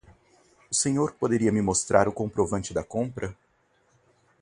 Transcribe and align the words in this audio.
O 0.67 0.73
senhor 0.73 1.11
poderia 1.13 1.51
me 1.51 1.61
mostrar 1.61 2.07
o 2.07 2.11
comprovante 2.11 2.73
da 2.73 2.83
compra? 2.83 3.37